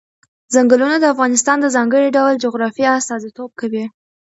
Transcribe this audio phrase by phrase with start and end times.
[0.53, 3.85] ځنګلونه د افغانستان د ځانګړي ډول جغرافیه استازیتوب کوي.